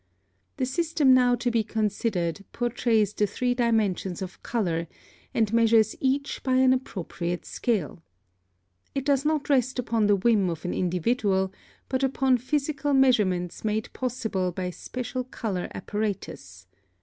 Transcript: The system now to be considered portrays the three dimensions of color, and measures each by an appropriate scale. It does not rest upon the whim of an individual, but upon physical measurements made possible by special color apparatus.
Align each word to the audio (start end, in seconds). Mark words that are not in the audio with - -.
The 0.57 0.65
system 0.65 1.13
now 1.13 1.35
to 1.35 1.51
be 1.51 1.63
considered 1.63 2.43
portrays 2.53 3.13
the 3.13 3.27
three 3.27 3.53
dimensions 3.53 4.23
of 4.23 4.41
color, 4.41 4.87
and 5.31 5.53
measures 5.53 5.95
each 5.99 6.41
by 6.41 6.55
an 6.55 6.73
appropriate 6.73 7.45
scale. 7.45 8.01
It 8.95 9.05
does 9.05 9.25
not 9.25 9.47
rest 9.47 9.77
upon 9.77 10.07
the 10.07 10.15
whim 10.15 10.49
of 10.49 10.65
an 10.65 10.73
individual, 10.73 11.53
but 11.87 12.01
upon 12.01 12.39
physical 12.39 12.95
measurements 12.95 13.63
made 13.63 13.93
possible 13.93 14.51
by 14.51 14.71
special 14.71 15.23
color 15.23 15.67
apparatus. 15.75 16.65